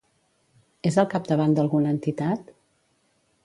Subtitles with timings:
[0.91, 2.51] És al capdavant d'alguna entitat?